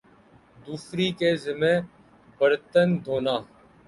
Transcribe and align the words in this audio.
دوسری 0.57 1.07
کے 1.19 1.29
ذمہ 1.43 1.73
برتن 2.39 2.89
دھونا 3.05 3.35